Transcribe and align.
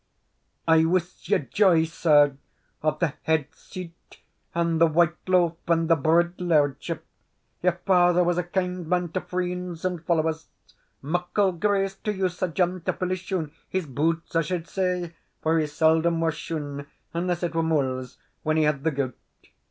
"I 0.67 0.83
wuss 0.85 1.29
ye 1.29 1.37
joy, 1.37 1.83
sir, 1.83 2.35
of 2.81 2.97
the 2.97 3.13
head 3.21 3.53
seat 3.53 4.19
and 4.55 4.81
the 4.81 4.87
white 4.87 5.13
loaf 5.29 5.57
and 5.67 5.87
the 5.87 5.95
brid 5.95 6.37
lairdship. 6.37 7.01
Your 7.61 7.73
father 7.85 8.23
was 8.23 8.39
a 8.39 8.43
kind 8.43 8.87
man 8.87 9.09
to 9.09 9.21
freends 9.21 9.85
and 9.85 10.03
followers; 10.03 10.47
muckle 11.03 11.51
grace 11.51 11.93
to 11.97 12.11
you, 12.11 12.29
Sir 12.29 12.47
John, 12.47 12.81
to 12.81 12.93
fill 12.93 13.09
his 13.09 13.19
shoon 13.19 13.51
his 13.69 13.85
boots, 13.85 14.35
I 14.35 14.41
suld 14.41 14.67
say, 14.67 15.13
for 15.43 15.59
he 15.59 15.67
seldom 15.67 16.19
wore 16.19 16.31
shoon, 16.31 16.87
unless 17.13 17.43
it 17.43 17.53
were 17.53 17.61
muils 17.61 18.17
when 18.41 18.57
he 18.57 18.63
had 18.63 18.83
the 18.83 18.89
gout." 18.89 19.13